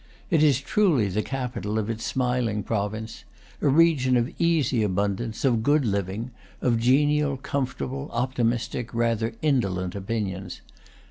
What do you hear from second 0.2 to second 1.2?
It is truly